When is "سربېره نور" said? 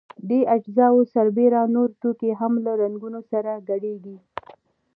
1.13-1.89